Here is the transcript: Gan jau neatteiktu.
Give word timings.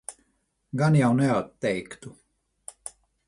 Gan 0.81 0.97
jau 0.99 1.11
neatteiktu. 1.19 2.17